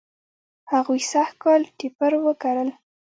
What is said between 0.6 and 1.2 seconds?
هغوی